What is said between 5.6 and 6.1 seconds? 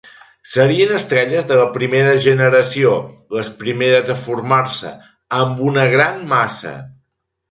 una